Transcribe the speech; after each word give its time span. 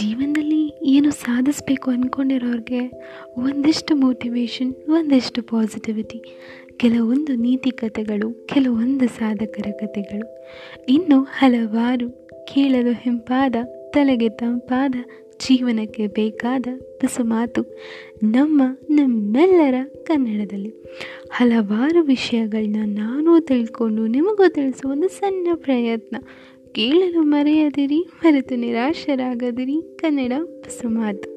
ಜೀವನದಲ್ಲಿ 0.00 0.80
ಏನು 0.84 1.10
ಸಾಧಿಸಬೇಕು 1.10 1.90
ಅಂದ್ಕೊಂಡಿರೋರಿಗೆ 1.90 2.82
ಒಂದಿಷ್ಟು 3.38 3.96
ಮೋಟಿವೇಶನ್ 3.96 4.74
ಒಂದಿಷ್ಟು 4.88 5.42
ಪಾಸಿಟಿವಿಟಿ 5.42 6.18
ಕೆಲವೊಂದು 6.76 7.34
ನೀತಿ 7.34 7.70
ಕಥೆಗಳು, 7.70 8.46
ಕೆಲವೊಂದು 8.46 9.08
ಸಾಧಕರ 9.08 9.70
ಕಥೆಗಳು. 9.70 10.46
ಇನ್ನು 10.88 11.22
ಹಲವಾರು 11.22 12.08
ಕೇಳಲು 12.44 12.92
ಹೆಂಪಾದ, 12.92 13.56
ತಲೆಗೆ 13.90 14.28
ತಂಪಾದ, 14.28 14.94
ಜೀವನಕ್ಕೆ 15.40 16.06
ಬೇಕಾದ 16.06 16.66
ತುಸು 16.98 17.24
ಮಾತು 17.24 17.62
ನಮ್ಮ, 18.22 18.62
ನಮ್ಮೆಲ್ಲರ 18.90 19.74
ಕನ್ನಡದಲ್ಲಿ. 20.02 20.72
ಹಲವಾರು 21.30 22.02
ವಿಷಯಗಳನ್ನ 22.02 22.98
ನಾನು 22.98 23.40
ತಿಳ್ಕೊಂಡು 23.40 24.06
ನಿಮಗೂ 24.06 24.48
ತಿಳಿಸುವ 24.48 24.90
ಒಂದು 24.90 25.08
ಸಣ್ಣ 25.08 25.48
ಪ್ರಯತ್ನ. 25.54 26.16
ಕೇಳಲು 26.74 27.22
ಮರೆಯದಿರಿ 27.22 27.98
ಮರೆತು 28.24 28.56
ನಿರಾಶರಾಗದಿರಿ 28.56 29.76
ಕನ್ನಡ 29.96 30.32
ತುಸು 30.64 30.88
ಮಾತು 30.88 31.29